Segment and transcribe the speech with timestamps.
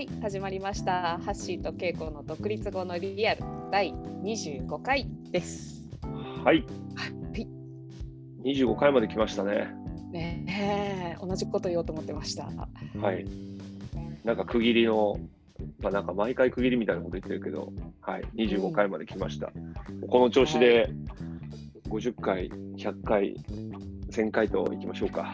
[0.00, 1.18] はい、始まりました。
[1.18, 5.84] ハッシーとケイコの独立後のリアル第25回です。
[6.42, 7.46] はい、はい、
[8.42, 9.68] 25回まで来ましたね。
[10.10, 12.44] ねえ、同じこと言おうと思ってました。
[12.98, 13.26] はい。
[14.24, 15.20] なんか区切りの、
[15.80, 17.70] まあ、なんか毎回区切りみたいなこと言ってるけど、
[18.00, 19.52] はい、25回まで来ました。
[20.08, 20.88] この調子で
[21.90, 22.48] 50回、
[22.78, 23.36] 100回、
[24.10, 25.30] 1000回といきましょうか。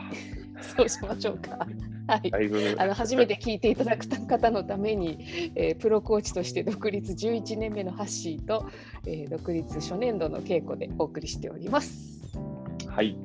[0.61, 1.67] そうしましょうか。
[2.07, 2.77] はい。
[2.79, 8.67] あの初めて聞いていただく方のために、えープロコーチとして独立11年目のハッシーと、
[9.07, 12.21] えー独立初年度の稽古でお送りしております。
[12.89, 13.17] はい。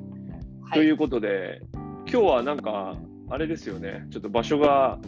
[0.62, 2.96] はということで、今日はなんか、
[3.30, 4.98] あれですよね、ちょっと場所が、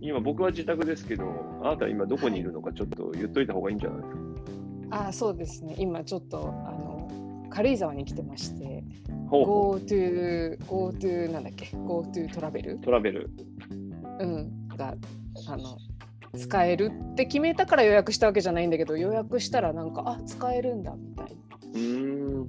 [0.00, 1.24] 今僕は自宅ですけど、
[1.62, 4.28] あなた今どこにいるのかちょっと言っといた方がいいんじゃないですか。
[4.90, 5.74] あそうですね。
[5.78, 6.77] 今ちょっとあの
[7.50, 8.84] 軽井沢に来てまして、
[9.30, 12.74] GoTo、GoTo なんだっけ ?GoTo トラベル？
[12.74, 13.30] う、トラベル。
[14.20, 14.94] うん、が
[15.48, 15.78] あの
[16.36, 22.48] 使えるって決めたから予約したわけじゃないんだけど予約したらなんかあ使えるんだみたいな、うん、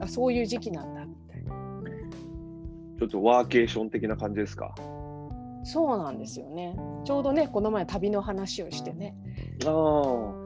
[0.00, 1.52] あそういう時期なんだみたいな。
[2.98, 4.74] ちょっとワーケーション的な感じですか？
[5.64, 6.76] そうなんですよね。
[7.04, 9.14] ちょうどねこの前旅の話をしてね。
[9.64, 9.70] ああ、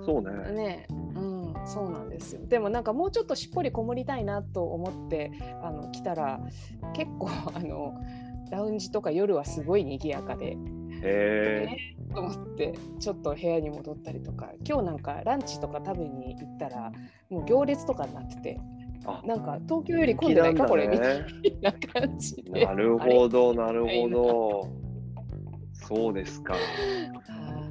[0.04, 0.52] そうね。
[0.52, 0.86] ね。
[0.90, 1.35] うん
[1.66, 6.40] そうなんですよでもなんかもうちょっとしっぽりこもりたいなと思ってあの来たら
[6.94, 7.94] 結構あの
[8.50, 10.56] ラウンジとか夜はすごい賑やかで
[11.02, 12.14] へえ。
[12.14, 16.92] と思ってちょっと部屋に戻ったりとか今日なんかランチとか食べに行ったら
[17.28, 18.60] もう行列とかになってて
[19.04, 21.26] あなんか東京より混んでないかこれみたいね。
[21.62, 24.68] な感じでなるほど、なるほど。
[25.72, 26.54] そうですか。
[26.54, 27.65] はい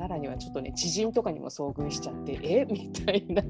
[0.00, 2.64] さらにはちょっとね知人とかにも遭遇しちゃってえ？
[2.72, 3.42] みたいな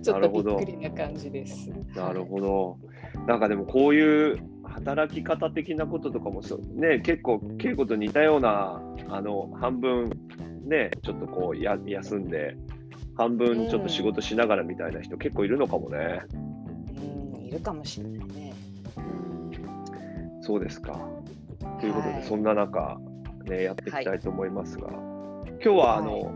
[0.00, 1.70] ちょっとびっくりな感じです。
[1.94, 2.78] なるほど。
[3.26, 10.10] なんかでもこういう働き方的なこととかもそうね、結構稽古と似たようなあの半分
[10.64, 12.56] ね、ちょっとこうや休んで
[13.14, 16.22] 半分ちょっと仕事しながらみたいな人結構いるのかもね。
[17.36, 18.54] うんいるかもしれないね。
[20.40, 20.98] そうですか。
[21.80, 22.98] ということで、はいそんな中、
[23.44, 24.88] ね、やっていきたいと思いますが、
[25.62, 26.32] 今日はあの、は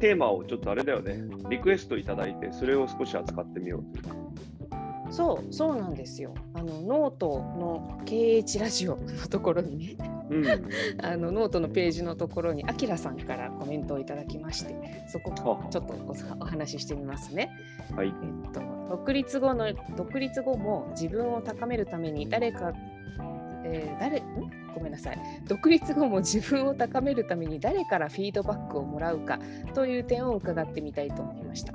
[0.00, 4.24] テーマをちょっとあれだよね、リクエストいただいて、それを少し扱ってみようというか。
[5.10, 6.34] そうそうなんですよ。
[6.54, 9.96] あのノートの KH ラジオのところにね
[10.30, 10.46] うん、
[11.04, 14.74] あのノートのページのところにあきらさんからコメントをいただきまして
[15.06, 17.50] そこはちょっとおお話ししてみますね。
[17.94, 18.08] はい。
[18.08, 18.60] えっと、
[18.90, 22.72] 独立後の独立後も自分を高めるために誰か、
[23.64, 24.63] えー誰ん？
[24.74, 25.18] ごめんなさい。
[25.46, 29.38] 独立後も自分を高めるために誰からフィードバックをもらうか
[29.74, 31.72] という点を伺ってみたいと思いました。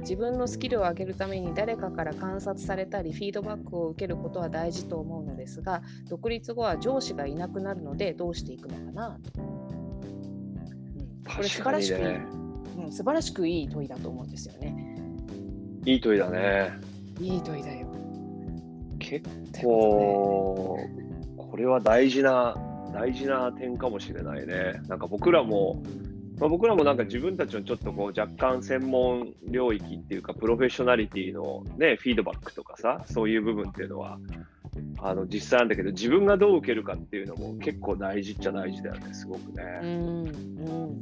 [0.00, 9.18] 自分のスキルを上げるために誰かから観察されたりフィードバックを受けることは大事と思うのですが独立後は上司がいなくなるのでどうしていくのかな？
[9.34, 9.56] と、うん
[11.26, 12.28] これ素晴らしくいい、確か
[12.78, 14.96] うん、素晴らしくいい問いだと思うんですよね。
[15.84, 16.70] いい問いだね。
[17.20, 17.88] いい問いだよ。
[19.00, 19.64] 結とい
[21.02, 21.05] う
[21.56, 22.54] これは大事な、
[22.92, 24.78] 大事な点かもしれないね。
[24.88, 25.82] なんか僕らも、
[26.38, 34.18] まあ、僕らもなんか自分たちのちょっとこう若干専門領域っていうか、プロフェッショナリティのね、フィードバックとかさ、そういう部分っていうのは、
[34.98, 39.80] あの実際なんだけど、自分がどう受けるかっていうのも結構大事っちゃ大事だよね、すごくとでうね。
[39.80, 40.94] んうん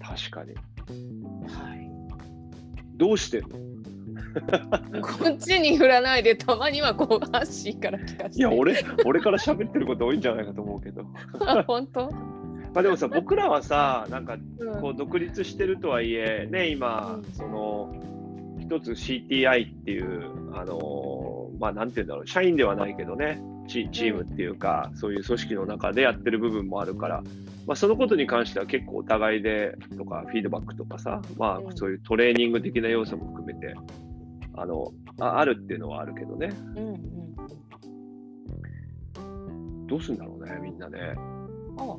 [0.00, 0.54] 確かに。
[0.90, 1.88] うんはい
[2.96, 3.48] どうしてんの？
[5.02, 8.38] こっちに振らないでたまにはこうハッシーから聞かせて。
[8.38, 11.04] いや、俺、俺から喋ってること多いんじゃないかと思うけど。
[11.40, 14.80] あ本当、まあでもさ、僕らはさ、なんかうん。
[14.80, 17.94] こう独立してるとはいえ、ね、今、その
[18.60, 27.22] 一つ CTI っていう、あのーまあ、なんていうんだろう、社員ではないけどね、チチームっていうか、そういう組織の中でやってる部分もあるから、
[27.66, 31.76] まあ、そのことに関しては結構お互いでとか、フィードバックとかさ、まあ、うん。
[31.76, 33.74] そういうトレーニング的な要素も含めて、
[34.56, 37.06] あのああるっていうのはあるけどね、うんうん
[39.86, 40.98] どうするんだろうね、みんなね。
[41.78, 41.96] あ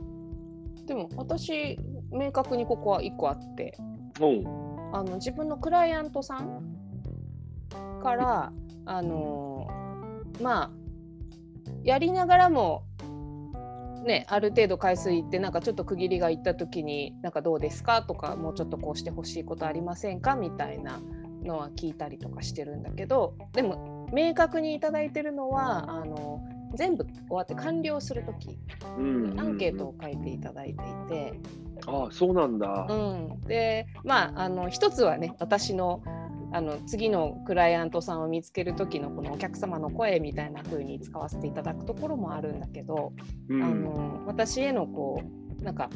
[0.86, 1.80] でも私
[2.12, 3.78] 明確にここは1個あって。
[4.20, 4.26] う。
[4.26, 4.46] ん、
[4.94, 6.64] あの自分のクライアントさん
[8.04, 8.52] から
[8.86, 9.68] あの
[10.42, 10.72] まあ
[11.84, 12.84] やりながらも
[14.04, 18.02] ねある程度回数いってなんかちょっと区切りがいった時になんかどうですか？
[18.02, 20.36] とかもうちょっとこうしてほしいことありませんか？
[20.36, 21.00] みたいな
[21.48, 26.42] のは聞いたりとかしてるんだけどでも明確にいただいてるのはあの
[26.76, 28.58] 全部終わって完了する時
[28.98, 29.32] うん。
[29.32, 30.76] にアンケートを書いていただいてい
[31.10, 31.34] て、
[31.86, 32.88] ああ、そうなんだ。
[32.90, 36.02] うん、でまああの一つはね私の
[36.52, 43.14] あの次のクライアントさんを見つける時のこのお客様の声みたいな風に使わせていただくところもあるんだけど、
[43.50, 43.64] うん。
[43.64, 45.22] あの私へのこ
[45.60, 45.90] うなんか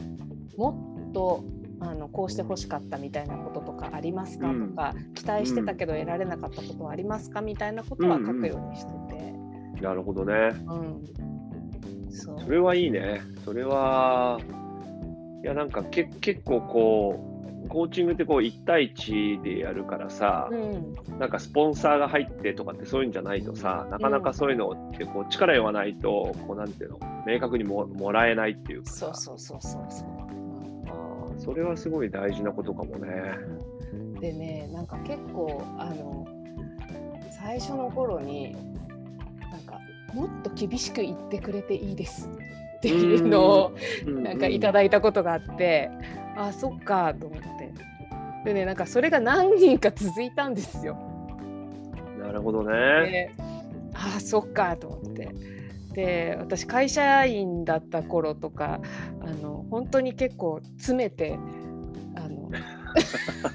[0.57, 1.43] もっと
[1.81, 7.41] あのこうしてほしかったみたいなこととかありますか、うんとか期待してたけど得られなかったことはありますか？
[7.41, 9.81] みたいなことは書くようにしてて。
[9.81, 10.33] なるほどね。
[10.67, 13.21] うんそうそれはいいね。
[13.45, 14.37] それは、
[15.43, 17.25] いや、なんかけ結構こ
[17.65, 30.20] う、コーチングってこう1対1でやるからさ、うんなんかスポンサーが入ってとかってそういうんじゃないとさ、なかなかそういうのってこう力言わないと、こうなんていうの、明確にももらえないっていうかさそうそうそうそうそう。
[31.43, 33.09] それはすごい大事なことかもね。
[33.93, 36.27] うんでねなんか結構あの
[37.31, 38.53] 最初の頃に
[39.51, 39.79] なんか
[40.13, 42.29] もっと厳しく言ってくれていいです
[42.77, 45.89] っていうのをなんかいただだいたことがあって、
[46.37, 47.73] あそっかと思って
[48.45, 50.97] でねなんかそれが何人か続いたんですよ。
[52.19, 52.71] なるほどね。
[52.71, 53.31] で
[53.93, 55.29] あそっかと思って。
[55.93, 58.79] で私会社員だった頃とか
[59.21, 61.37] あの本当に結構詰めて
[62.15, 62.49] あの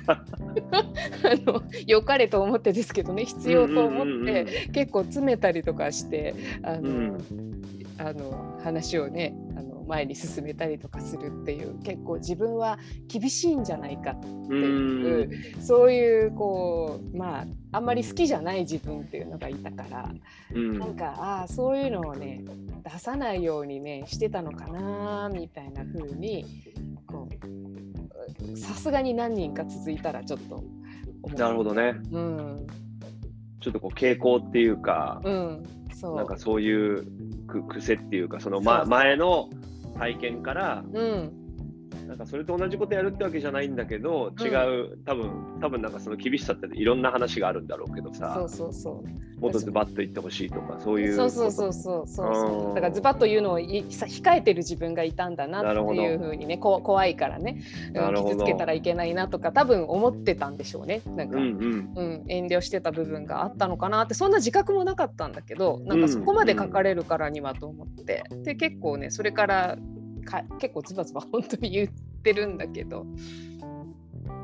[0.09, 7.57] あの良かれと思ってですけどね必要と思って結構詰めたりとかしてあの、うん。
[7.99, 12.79] あの話をねあの前に進めたりとかするっていう結構自分は
[13.09, 15.05] 厳しいんじゃないかってうん。
[15.05, 20.11] いうそういうこうまああんまり好きじゃない自分っていうのがいたから、
[20.53, 20.79] うん。
[20.79, 22.43] なんかああそういうのをね
[22.85, 26.45] 出さないようにねしてたのかなみたいな風に
[27.07, 30.63] こうさすがに何人か続いたらちょっと
[31.35, 31.95] なるほどね。
[32.13, 32.67] うん。
[33.61, 35.65] ちょっとこう傾向っていうか、うん。
[35.95, 36.17] そう。
[36.17, 37.05] なんかそういう
[37.47, 39.49] く癖っていうか、その、前の
[39.99, 41.46] 体験から、うん。
[42.07, 45.31] なんかそれと同じことやるってわけじゃないんだけど、違う、多分
[45.61, 49.41] 多分なんかその厳しさっていろんな話があるんだろうけどさそう、そうそう。
[49.41, 51.31] もっとズバッと言ってほしいとか、そういうそう。
[51.31, 57.61] そうそうそうそうだからズバッと言うのをいさ控えてる自分がいたんだなっていうふうにねこ怖いからね、
[57.93, 61.03] 傷つけたらいけないなとか多分思ってたんでしょうね。
[61.17, 61.93] なんか、ううんん。
[61.97, 62.25] うん。
[62.29, 69.77] 遠慮してた部分があったのかなってそんな自覚もなかったんだけどなんかそこまで書かれるからにはと思って、で結構ねそれから
[70.27, 71.89] か結構ズバズバ本当に言っ
[72.23, 73.07] てるんだけど。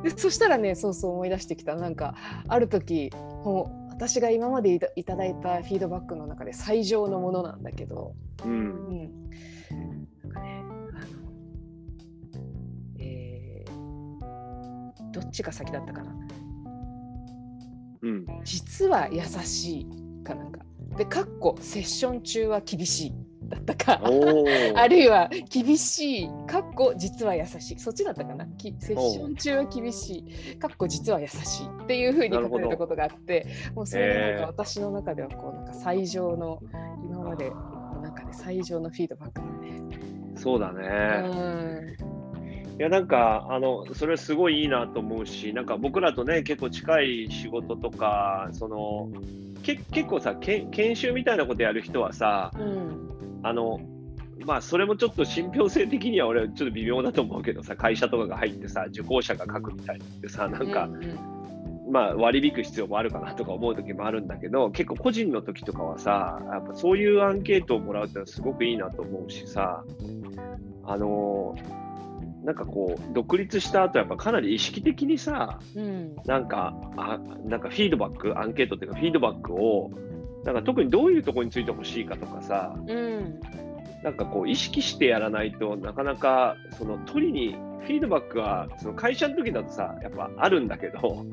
[0.03, 1.75] でそしたらねそうそう思い出してきた。
[1.75, 2.15] なんか
[2.49, 3.11] ある時
[3.45, 8.15] もう私が今までいたいただいたフィードバックの中で最上のものなんだけど、
[8.45, 8.53] うん。
[8.53, 8.55] う。
[8.55, 11.07] ん、なんかねあの
[12.99, 16.13] えーどっちが先だったかな。
[18.03, 18.27] うん。
[18.45, 19.87] 実は優しい
[20.25, 20.61] かなんか。
[20.97, 23.15] でかっこセッション中は厳しい
[23.53, 24.01] だったか。
[24.77, 31.67] あるいは厳しい、かっこ実は優しい、そっちだったかな、きセッション中は厳しい、かっこ実は優しい。
[31.85, 36.61] っていうふうに書かれたことがあって、もうそれがなんか私の中ではこうなんか最上の、
[37.05, 39.81] 今までの中で最上のフィードバックだね。
[40.37, 41.97] そうだうね。
[42.75, 49.09] ん、いやなんかあのそれすごいいいなと思うしなんか僕らとね結構近い仕事とかその
[49.63, 53.12] け結構さけ研修みたいなことやる人はさうん、
[53.43, 53.81] あの
[54.45, 69.85] まあそれもちょっと信憑性的には俺ちょっと微妙だと思うけどさ会社とかが入ってさ受講者が書くみたいなってさなんか、うん、まあ割り引く必要もあるかなとか思う時もあるんだけど結構個人の時とかはさやっぱそういうアンケートをもらうってのはすごくいいなと思うしさ
[70.85, 71.57] あの
[72.45, 79.93] なんかこう独立した後やっぱかなり意識的にさうん、なんかあなんかフィードバックアンケートっていうかフィードバックを
[80.45, 83.41] なんか特にどういうところについてほしいかとかさうん、
[84.03, 91.25] なんかこう意識してやらないとなかなかその取りにフィードバックはその会社の時だとさやっぱあるんだけど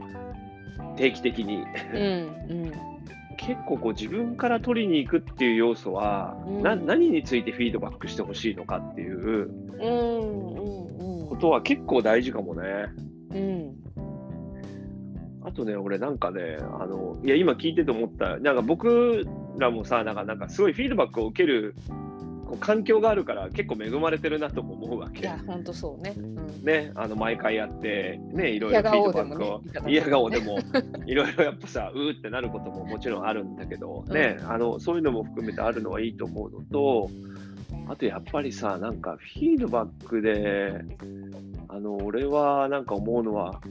[0.96, 1.64] 定期的に
[1.94, 2.72] うん、うん、
[3.38, 9.50] 結構こう自分から取りに行くっていう要素は、うんな何についてフィードバックしてほしいのかっていう
[11.30, 12.62] ことは結構大事かもね。
[13.32, 13.76] うん、
[15.50, 19.26] あとね、俺なんかね、あの、いや、今聞いてて思った、なんか僕
[19.58, 21.76] らもさ、なんか、なんかすごいフィードバックを受ける
[22.50, 25.22] こう環境があるから、結構恵まれてるなとも思うわけ。
[25.22, 26.16] いや、本当そうね。
[26.18, 30.58] うん、ね、あの毎回やって、ね、いろいろフィードバックを、いや嫌顔でも、
[31.06, 37.10] いろいろやっぱさ、うーってなることももちろんあるんだけど、ね、あのそういうのも含めてあるのはいいと思うのと、
[37.88, 40.74] あとやっぱりさ、なんかフィードバックで、
[41.68, 43.62] あの俺はなんか思うのは、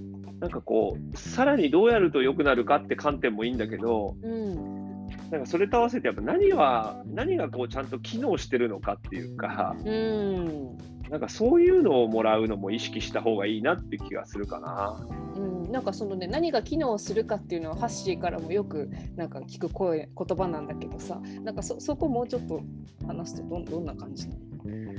[0.41, 10.79] なんかこう、さらにどうやると良くなるかって観点もいいんだけど、うん、なんかそれと合わせてやっぱ何は何がこうちゃんと機能してるのかっていうか、うん。
[11.09, 15.07] なんかそういうのをもらうのも意識した方がいいなって気がするかな。
[15.37, 22.61] うん、なんかそのね何が機能するかっていうのはハッシーからもよくなんか聞く声言葉なんだけどさなんかそそこもうちょっと
[23.07, 24.93] 話すとどんどんな感じなの？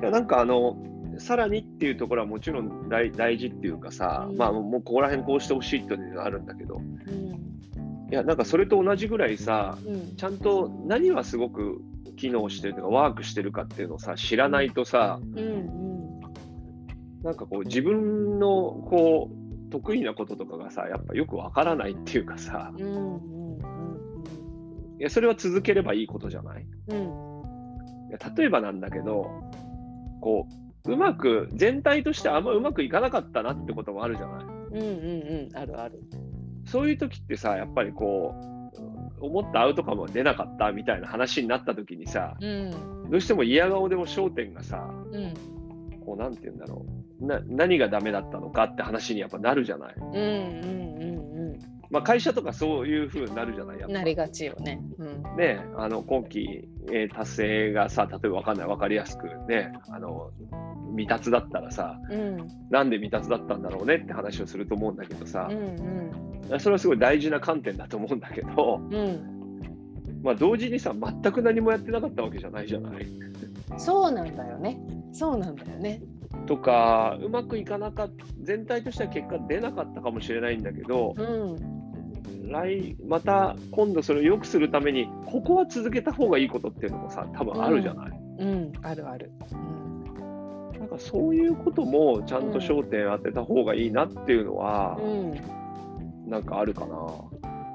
[0.00, 0.78] いやなんかあの
[1.18, 4.36] さらにっていうところはもちろん大大事っていうかさ、うん。
[4.36, 6.76] まあもうここら辺こうしてほしいっていうのがあるんだけど。
[6.76, 6.84] うん。
[8.10, 10.16] いやなんかそれと同じぐらいさうん。
[10.16, 11.82] ちゃんと何はすごく
[12.16, 16.20] 機能してるとかワークしてるかっていうのをさ知らないとさうん
[17.22, 18.48] なんかこう自分の
[18.88, 22.72] こう得意なこととかがさやっぱよくわからないっていうかさ。
[25.00, 26.62] いやそれは続ければいいことじゃない？
[26.62, 26.64] い
[28.10, 29.30] や例えばなんだけど
[30.20, 30.52] こう
[30.88, 34.44] うまく全体としてあんまうまくいかなかったなってこともあるじゃない。
[34.44, 36.00] うんうんうんあるある。
[36.64, 38.34] そういう時ってさやっぱりこ
[39.20, 42.70] う思ったアウトカムは出なかったみたいな話になった時にさうん。
[43.10, 45.34] どうしても嫌顔でも焦点がさうん。
[46.04, 46.86] こうなんて言うんだろ
[47.20, 47.26] う。
[47.26, 51.58] な何がダメだったのかって話にやっぱなるじゃない、うんうんうん
[51.90, 53.88] まあ、会社とかそういう風になるじゃないやっぱ。
[53.88, 54.80] うんなりがちよね。
[54.98, 55.36] うん。
[55.36, 60.30] ねあの今期、えー達成がさ例えば分かんない分かりやすくねあの
[60.90, 62.48] 未達だったらさうん。
[62.70, 65.58] なんで未達だったんだろうねって話をすると思うんだけどさうん
[66.52, 66.60] うん。
[66.60, 69.38] それはすごい大事な観点だと思うんだけど、うん。
[70.22, 73.06] まあ、同時にさ全く何もやってなかったわけじゃないじゃない？
[73.76, 74.80] そうなんだよね。
[75.12, 76.00] そうなんだよね。
[76.46, 81.56] とかうまくいかなかった全体としては結果出なかったかもしれないんだけどうん。
[82.50, 88.20] 来また今度それを良くするためにここは続けた方がいいことっていうのもさ多分あるじゃない？
[88.40, 88.72] うん。
[88.82, 89.30] あるある。
[89.52, 89.97] うん
[90.78, 95.58] なんかそういうこともちゃんと焦点当てた方がいいなっていうのは、うん。
[96.28, 96.96] なんかあるかな。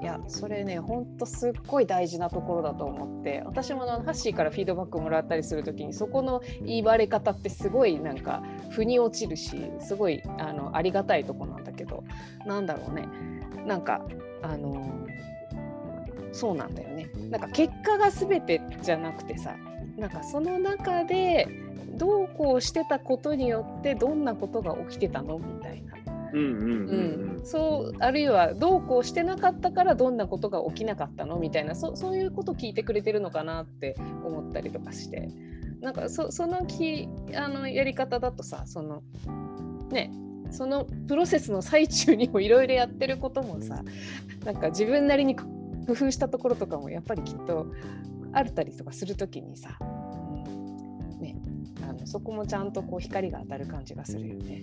[0.00, 12.04] いやそれねほんとすっごい大事なところだと思って私もあのハッシーからフィードバックもらったりする時にそこの言われ方ってすごいなんか腑に落ちるしすごいあのありがたいとこなんだけど
[12.44, 13.08] なんだろうね。
[13.64, 14.06] なんか
[14.42, 15.06] あの
[16.32, 17.08] そうなんだよね。
[17.30, 19.56] なんか結果が全てじゃなくてさ
[19.96, 21.48] なんかその中で
[21.94, 25.38] どうこうしてたことによってどんなことが起きてたの？
[25.38, 25.94] みたいな。
[27.44, 31.38] そうあるいはどうこうしてなかったからどんなことが起きなかったの？
[31.38, 31.74] みたいな。
[31.74, 35.28] そそういうこと聞いてくれてるのかなって思ったりとかして。
[35.80, 39.02] なんかそそのきあのやり方だとさその
[39.90, 40.10] ね
[40.50, 43.82] そのプロセスの最中にもいろいろやってることもさ
[44.46, 45.44] なんか自分なりに工
[45.88, 47.66] 夫したところとかもやっぱりきっと
[48.32, 49.78] あったりとかするときにさ、
[51.96, 54.62] あのそこもちゃんとこう光が当たる感じがするよね。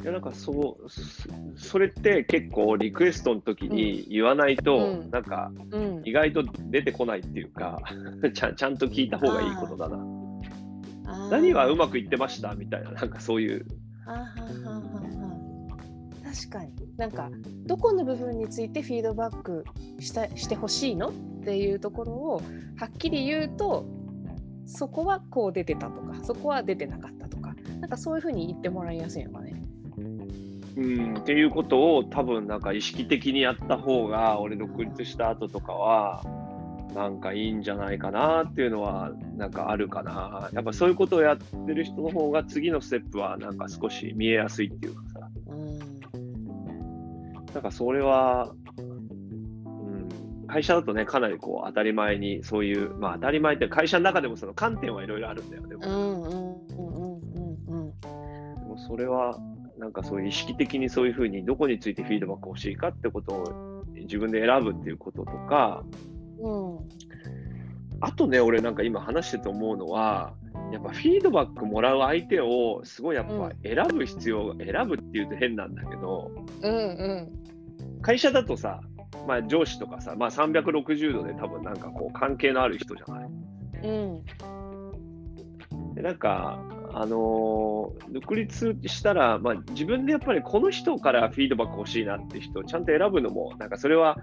[0.00, 5.10] いやなんかそうそそれって結構リクエストの時に言わないと、うん。
[5.10, 6.02] なんかうん。
[6.04, 7.80] 意外と出てこないっていうか
[8.34, 9.98] ちゃんちゃんと聞いた方がいいことだな。
[11.30, 13.66] 何はうまくいってましたみたいななんかそういう。
[16.24, 16.72] 確かに。
[16.96, 17.30] なんか
[17.66, 19.64] どこの部分についてフィードバック
[20.00, 21.12] したしてほしいのっ
[21.44, 22.42] ていうところを
[22.76, 23.86] はっきり言うと
[24.68, 29.62] そこはこう出てたとかそこは出てなかったとかなんかそういうふうに言ってもらいやすいのかね。
[30.76, 36.22] うんっていうことを多分なんか意識的にやった方が俺独立した後とかは
[36.94, 40.48] なんかいいんじゃないかなっていうのはなんかあるかな。
[40.52, 45.28] やっぱそういうことをやってる人の方が次のステップはなんか少し見えやすいっていうかさ。
[45.48, 45.78] うん。
[47.52, 48.67] なんかそれは、うん、
[50.48, 57.20] 会社だとねかなりこう当たり前にそういうまあ当たり前って会社の中でもその観点はいろいろあるんだよね、うんうんうんうん
[57.68, 58.00] うんうん。
[58.00, 58.06] で
[58.66, 59.38] もそれは
[59.78, 65.84] なんかそういう意識的にそういうふうにどこについてフィードバック欲しいかってことを自分で選ぶっていうこととか
[66.40, 66.78] うん。
[68.00, 70.32] あとね俺なんか今話してて思うのは
[70.72, 76.30] やっぱフィードバックもらう相手をすごいやっぱ選ぶ必要、選ぶっていうと変なんだけど
[76.62, 76.78] うんう
[77.98, 78.02] ん。
[78.02, 78.80] 会社だとさ、
[79.26, 83.28] まあ、上司とかさ、まあ、360度で多分なんかこう関係のある人じゃない？
[83.84, 84.24] うん。
[85.94, 86.60] でなんか、
[86.92, 94.16] あのー独立したら、まあ、自分でやっぱりこの人からフィードバック欲しいなって人をちゃんと選ぶのも、なんかそれは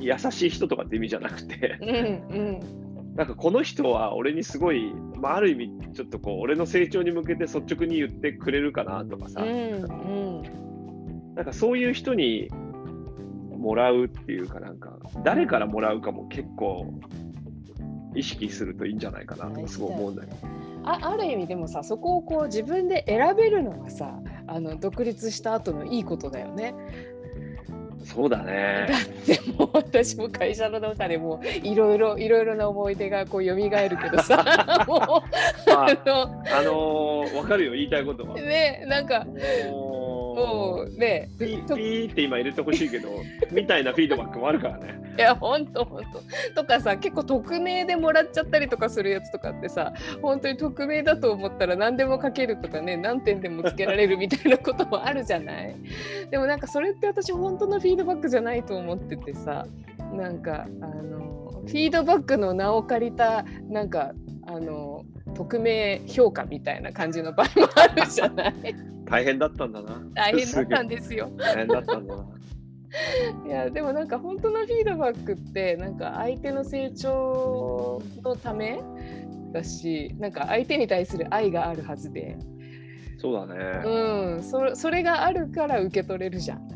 [0.00, 1.88] 優しい人とかって意味じゃなくて、うん
[2.36, 2.40] う
[3.12, 3.14] ん。
[3.14, 10.42] なんかこの人は俺にすごい、まあ、ある意味、ちょっとこう、俺の成長に向けて率直に言ってくれるかなとかさ、うんうん。
[11.34, 12.48] なんかそういう人に
[13.64, 16.86] もらうっていうかなんか誰からもらうかも結構
[18.14, 20.36] 意識するといいんじゃないかなとかすごい思うんだけど。
[20.86, 26.74] あある意味でもさそこをこう自分で選べるのがさあの独立した後のいいことだよね。
[28.04, 28.98] そうだねだ。
[28.98, 34.44] っても私も会社の中でもいろいろいろいろな思い出がこう蘇るけどさ
[34.86, 36.22] もうああの
[36.54, 38.34] あのー、わかるよ、言いたいことは。
[38.34, 39.26] ねなんか
[40.34, 43.08] ももうねピーって今入れてほしいけど、
[43.52, 44.94] みたいなフィードバックもあるからね。
[45.16, 46.20] いやほんとほんと。
[46.56, 55.76] とかさ結構匿名でもらっちゃったりとかするやつとかってさ本当に匿名だと思ったら何でも書けるとかね何点でもつけられるみたいなこともあるじゃない？
[56.30, 59.66] でもなんかそれって私本当のフィードバックじゃないと思っててさ
[60.12, 64.12] なんかあのフィードバックの名を借りたなんか
[64.46, 68.54] あの匿名評価みたいな感じの場合もあるじゃない
[69.06, 70.00] 大変だったんだな。
[70.14, 70.96] 大変だったんで。
[70.96, 71.30] ですよ。
[71.36, 72.26] 大変だったんだな。
[73.46, 78.80] いやでもなんか本当のフィードバックってなんか相手の成長のため
[79.52, 82.36] だしなんか相手に対する愛があるはずで、
[83.18, 83.82] そうだね。
[83.84, 86.68] うん、そそれがあるから受け取れるじゃん。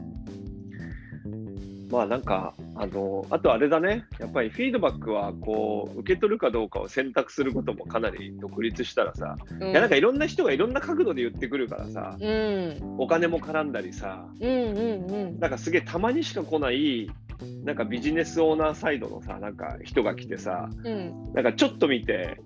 [1.91, 9.71] まあなんか、あの、あとあれだね、やっぱりフィードバックはこう、受け取るかどうかを選択することもかなり独立したらさ、うん。
[9.71, 12.97] いやなんかいろんな人がいろんな角度で言ってくるからさ、うん。
[12.99, 15.41] お金も絡んだりさ、うんうんうん。
[15.41, 17.11] なんかすげえたまにしか来ない、
[17.65, 21.33] なんかビジネスオーナーサイドのさ、なんか人が来てさ、うん。
[21.35, 22.41] なんかちょっと見て、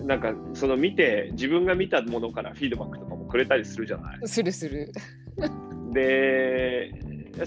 [0.00, 4.18] なんかその見て、自分が見たものからフィードバックとかもくれたりするじゃない。
[4.26, 4.90] するする。
[5.94, 6.92] で、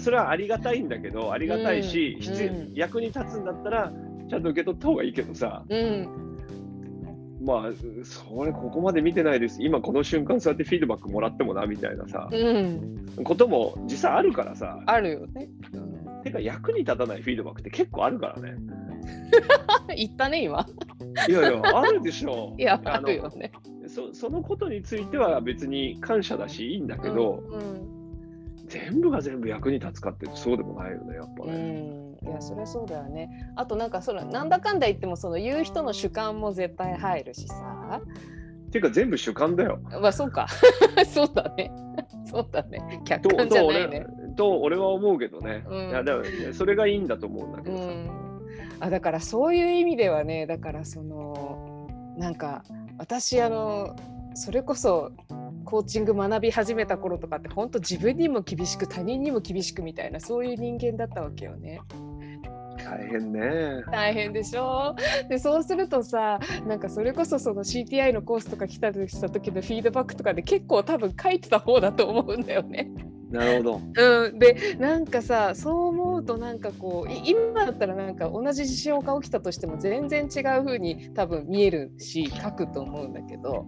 [0.00, 2.74] それはありがたいんだけど、ありがたいし、うん。
[2.74, 3.92] 役に立つんだったら、
[4.28, 6.28] ちゃんと受け取った方がいいけどさ、うん。
[7.40, 13.06] まあ、それここまで見てないです、今この瞬間そうやってフィードバックもらってもなみたいなさ、うん。
[13.24, 15.48] ことも実際あるからさ、あるよね。
[15.72, 16.22] うん。
[16.22, 18.56] てか役に立たないフィードバックって結構あるからね。
[19.96, 20.66] 言ったね今。
[21.28, 22.54] いやいや、あるでしょ。
[22.58, 23.52] いやあのるよね。
[23.86, 27.56] そそのことについては別に感謝だしいいんだけど、う
[27.94, 27.97] ん
[28.68, 31.52] 全部が全部役に立つかってそうでもないよね、やっぱうね。
[31.52, 33.50] ん、いやそりゃそうだよね。
[33.56, 38.00] あとなんかそのなんだかんだ言ってもその言う人の主観も絶対入るしさ。
[38.68, 39.80] っていうか全部主観だよ。
[40.00, 40.46] まあそうか。
[41.08, 41.72] そうだね。
[42.26, 43.00] そうだね。
[43.04, 44.28] 客と観じゃとないね俺。
[44.34, 45.64] と俺は思うけどね。
[45.68, 47.84] うんいやだからねそれがいいんだと思うんだけどさ。
[47.84, 48.10] うん。
[48.80, 52.62] あだからそういう意味ではねだからそのなんか
[52.98, 53.96] 私あの
[54.34, 55.10] それこそ
[55.68, 61.82] コーチング学び始めた頃とかって本当自分にも厳しく他人にも厳しくみたいなそういう人間だったわけよね。
[62.82, 63.82] 大変ね。
[63.92, 64.94] 大変でしょ？
[65.28, 72.90] でそうするとさなんかそれこそその CTI のコースとか来たりした時のフィードバックとかで結構多分書いてた方だと思うんだよね。
[73.30, 73.80] なるほど。
[73.96, 83.66] うん、でなんかさそう思うとなんかこう今だったらなんか同じ事象が起きたとしても全然違う風に多分見えるし書くと思うんだけど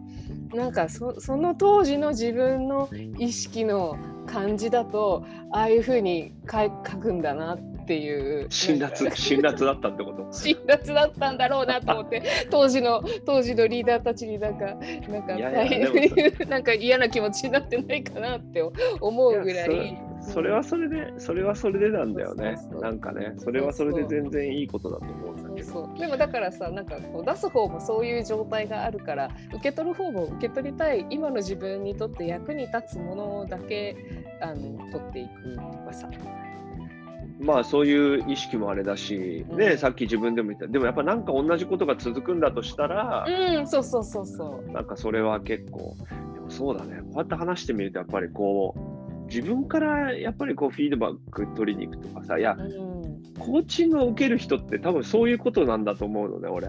[0.54, 10.26] なんかその当時の自分の意識の感じだとああいう風に書くんだなっていう辛辣、辛辣だったってこと？
[10.32, 14.74] 辛辣だったんだろうなと思って当時の当時のリーダーたちになんか
[15.08, 15.88] なんかいやいや
[16.48, 18.62] なんか嫌な気持ちになってないかなって
[19.00, 19.98] 思うぐらい。
[20.06, 25.88] そそれはそれで、それはそれでなんだよねなんかね、それはそれで全然いいことだと思うんだけど。
[25.98, 33.96] でもだからさなんかこう出す方もそういう状態があるから受け取る方も受け取りたい今の自分にとって役に立つものだけ
[34.40, 36.10] あの取っていくとかさ。
[37.40, 44.70] まあそういう意識もあれだし、うんね、さっき自分でも言った、でもやっぱなんか同じことが続くんだとしたら、うんそうそうそうそう。
[44.72, 45.96] なんかそれは結構、
[46.34, 53.00] でもそうだね、こうやって話してみると、やっぱりこう、自分からやっぱりこうフィードバック取りに行くとかさ、いや、うん
[53.38, 56.68] コーチングを受ける人って多分そういうことなんだと思うのね、俺。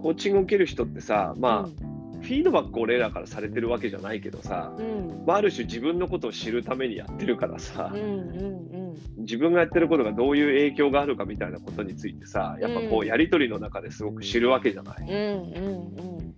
[0.00, 1.89] コーチングを受ける人ってさ、まあ、
[2.20, 5.24] フィードバックを俺らからされてるわけじゃないけどさ、うん。
[5.26, 15.02] まあ、ある種自分のことを知るためにやってるからさうんう、ん自分がやってることがどういう影響があるかみたいなことについてさ、やっぱこうんうやりとりの中ですごく知るわけじゃない。
[15.02, 16.34] うんうんうん。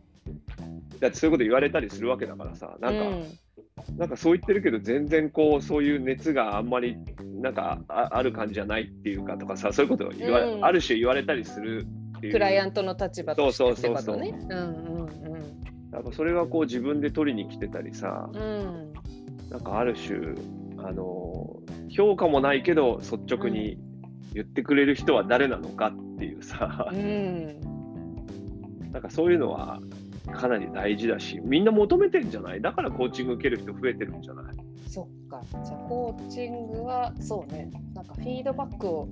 [1.00, 3.96] だってそういうこと言われたりするわけだからさ、なんか、うん。
[3.96, 6.96] なんかそう言ってるけど、全然こう、そういう熱があんまり
[7.40, 10.64] なんかあある感じじゃないっていうかとかさ、そういうことを言わ、うん。
[10.64, 11.86] ある種言われたりする。
[12.20, 14.14] クライアントの立場としてってそうそうそうそう。
[14.16, 14.46] ことね。
[14.48, 15.21] うんうん
[15.92, 18.44] やっぱそれがこう自分で取りに来てたりさ、うんう
[18.88, 18.92] ん
[19.50, 20.34] なんかある種、
[20.78, 23.76] あの評価もないけど率直に
[24.32, 27.60] 言ってくれる人は誰なのかっていうさ、うん
[28.92, 29.80] なんかそういうのは
[30.32, 32.62] かなり大事だし、みんな求めてんじゃない？
[32.62, 34.54] だからコーチング受ける人増えてるんじゃない？
[34.88, 35.42] そっか。
[35.50, 37.70] じゃあコーチングはそうね。
[37.94, 39.08] なんかフィードバックを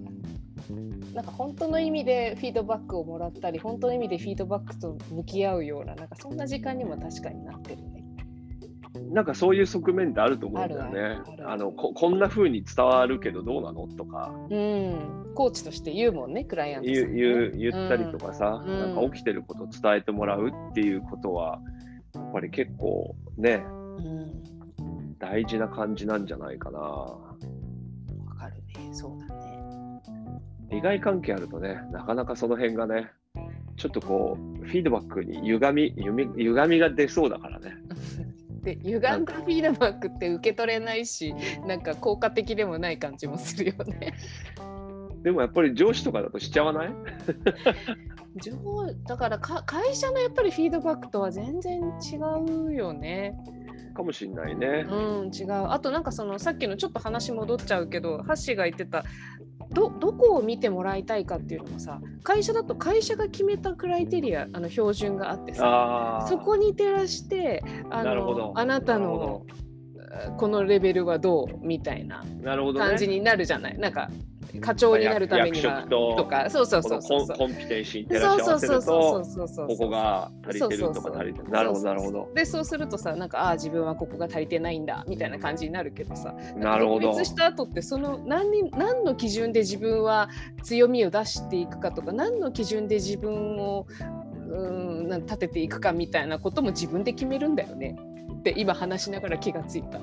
[1.14, 8.00] なんか本当の意味でフィードバックをもらったり本当の意味でフィードバックと向き合うようななんかそんな時間にも確かになってるね。
[9.12, 11.20] なんかそういう側面ってあると思うんだよね。
[11.44, 15.32] あのここんな風に伝わるけどどうなのとか、うん。
[15.34, 17.00] コーチとして言うもんねクライアントさんね。
[17.02, 18.78] う言う言ったりとかさ、うん。
[18.78, 21.60] なんか起きてることを伝えてもらうっていうことは、
[22.14, 23.64] やっぱり結構ね、
[23.98, 24.42] うん。
[25.18, 26.78] 大事な感じなんじゃないかな。
[26.78, 27.18] わ
[28.38, 28.88] かるね。
[28.92, 29.29] そうだね
[30.70, 33.10] 利害関係あるとね、なかなかその辺がね、
[33.76, 35.94] ちょっとこう、フィードバックに歪み、
[36.36, 37.74] 歪みが出そうだからね。
[38.62, 41.34] で歪んだフィードバックって受け取れないし
[41.66, 44.12] なんか効果的でもない感じもするよね。
[45.22, 46.92] でもやっぱり上司とかだとしちゃわない？
[48.42, 48.52] 上
[49.06, 52.16] だからか会社のやっぱりフィードバックとは全然違
[52.68, 53.34] うよね。
[53.94, 54.86] かもしんないね。
[54.90, 55.70] うん違う。
[55.70, 59.04] あとなんかそのさっきのちょっと話戻っちゃうけどハッシーが言ってた
[59.72, 66.26] どどこを見てもらいたいかっていうのもさ会社だと会社が決めたクライテリアあの標準があってさ。
[66.28, 69.46] そこに照らしてあのあなたのほ
[70.36, 72.86] このレベルはどうみたいななるほどね。
[72.86, 73.78] 感じになるじゃない。
[73.78, 74.10] なんか
[74.60, 77.36] 課長になるためにはととかそうそうそうそうそう。
[77.36, 81.48] コンコンピテンシーに照らそうし合わせるそうそうそうと、そうそうここが足りてるとかそうそうそう足りてる。
[81.50, 82.28] なるほど、なるほど。
[82.34, 87.18] でそうするとさなんかああ自分はここが足りてないんだみたいな感じになるけどさなるほど独。
[87.18, 90.28] 立した後ってその何に何の基準で自分は
[90.62, 93.86] 強みを出していくかとか何の基準で自分を
[94.48, 97.96] うん立てていくかみたいなことも自分で決めるんだよね
[98.32, 100.00] って今話しながら気がついた。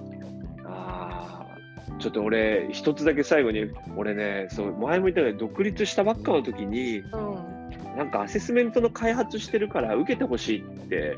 [2.00, 7.58] ちょっと俺、一つだけ最後に、俺ね、そう前も言ったけど、独立したばっかの時に、うん
[7.98, 11.18] なんかアセスメントの開発してるから受けてほしいって、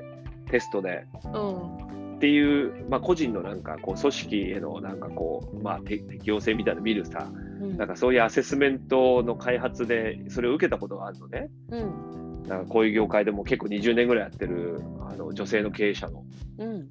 [0.50, 1.06] テストで。
[1.26, 1.90] うん
[2.20, 7.30] っていう、まあ、個人のなんかこう組織へのなんかこう、まあ、て適応性みたいなの見るさ、
[7.62, 11.50] うんなんかそういうアセスメントの開発でそれを受けたことがあるのね。
[11.70, 16.26] うんなんかこういう業界でも結構20年ぐらいやってるあの女性の経営者の。
[16.58, 16.90] うん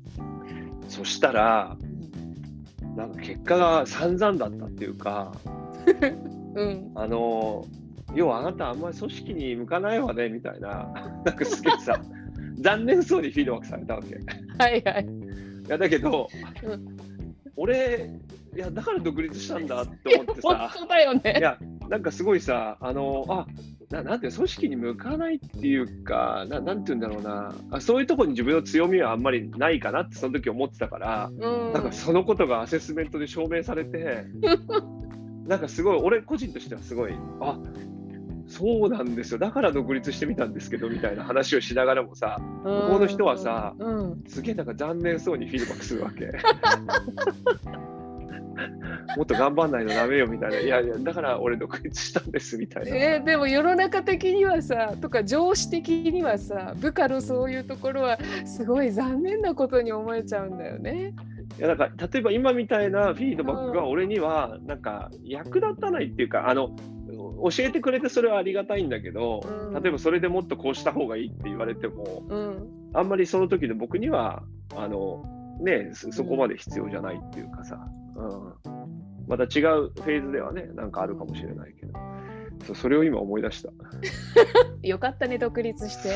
[0.88, 1.77] そしたら、
[2.98, 5.32] なんか結果が散々だったっていうか、
[6.56, 7.64] うんあの、
[8.12, 10.92] 要はあなたあんまり組織に向かないわねみたいな、
[11.24, 12.00] なんかすげえさ、
[12.61, 14.08] 残念そうにフィードバックされたわけ。
[14.08, 14.18] い
[14.58, 15.08] はいはい。
[15.68, 16.28] やだけど、
[16.64, 16.96] うん
[17.54, 18.11] 俺、
[18.54, 21.37] いやだから独立したんだって思って本さ、当だよね。
[21.38, 21.56] いや、
[21.88, 23.46] なんかすごいさ、あの、あ
[23.90, 27.55] ななんていうの組織に向かないっていうかな、なんていうんだろうな。
[27.70, 31.72] あ、そういうところに自分の強みはあんまりないかなって、その時思ってたから、うん。
[31.72, 34.27] なんかそのことがアセスメントで証明されて、
[35.46, 37.59] なんかすごい、俺個人としてはすごい、あ
[38.46, 44.24] そうなんですよ、だから独立してみたんですけどみたいな話をしながらもさ、向こうの人はさうん。
[44.27, 46.31] すげえなんか残念そうにフィードバックするわけ。
[49.16, 52.96] もっと頑張んないとダメよみたいな、いやいや、だから俺独立したんですみたいな。
[52.96, 61.14] えーでも世の中的にはさとか上司的にはさ部下のそういうところはすごい残念なことに思えちゃうんだよね。
[61.58, 66.74] いやだから例えば今みたいなフィードバックが俺にはなんか役立たないっていうか、あの
[67.08, 69.40] 教えてくれてそれはありがたいんだけど、
[69.72, 69.82] うん。
[69.82, 72.68] 例えばそれでもっとこうした方がいいって言われてもうん。
[72.94, 74.42] あんまりその時で僕には
[74.76, 75.24] あの、
[75.60, 77.78] ね、そそこまで必要じゃないっていうかさ、
[78.18, 81.92] うん、また違うフェーズではねなんかあるかもしれないけど。
[82.64, 83.70] そうそれを今思い出した。
[84.83, 86.09] よかったね独立して。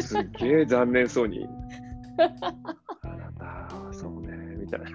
[0.00, 1.46] すすっげえ残念そうに。
[3.02, 4.86] あなたそうねみたいな。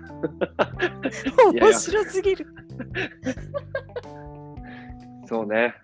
[1.53, 2.47] 面白すぎる。
[5.25, 5.75] そうね。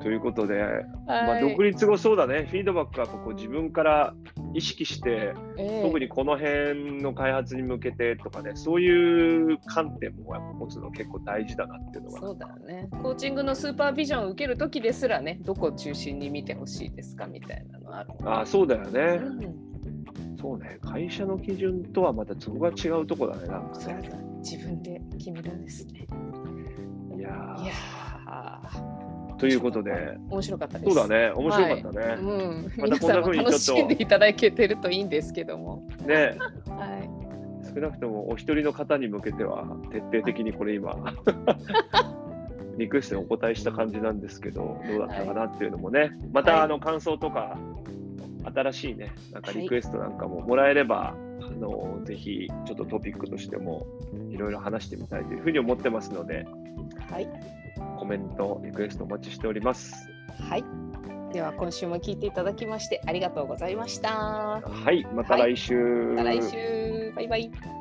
[0.00, 1.50] ということで、まあ、はい。
[1.50, 4.14] 独立後、そうだね、フィードバックはこう自分から
[4.56, 12.20] 意識して、ええ特にこの辺の開発に向けてとかね、そういう観点もやっぱ持つの結構大事だなっていうのが。
[12.20, 12.88] そうだよね。
[13.02, 18.10] コーチングのスーパービジョンを受けるときですらね、どこを中心に見てほしいですかみたいなのある。
[18.24, 20.78] ああそうだようね、ん、そうね。
[20.80, 24.10] 会社の基準とはまたそこが違うとこだね、なんかね。。
[24.42, 26.06] 自分で決めるんですね。
[27.16, 27.56] いや
[29.38, 30.94] ということで、面白かったです。
[30.94, 32.16] そうだね、面白かったね。
[32.18, 33.48] うん、また皆さんもこんな風にちょっと。
[33.48, 35.86] 楽しんでいただけてるといいんですけども。
[36.06, 36.36] ね。
[36.68, 37.26] はい。
[37.74, 40.96] 少なくともお一人の方に向けては徹底的にこれ今
[42.78, 46.12] リクエストにお答えした感じなんですけどどうだったかなっていうのもね。
[46.32, 46.50] まはい。
[46.50, 47.58] たあの感想とか
[48.54, 53.86] 新しいねなんかリクエストなんかももらえれば、あのぜひちょっとトピックとしても
[54.30, 56.46] いろいろ話してみたいというふうに思ってますので。
[57.10, 57.28] はい。
[57.98, 60.08] コメントリクエストお待ちしております
[60.48, 60.64] はい。
[61.32, 64.60] では今週も聞いていただきましてありがとうございました。
[64.62, 67.12] はいまた来週、また来週。
[67.14, 67.75] バイバイ。